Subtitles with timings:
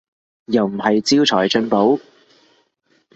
[0.45, 1.99] 又唔係招財進寶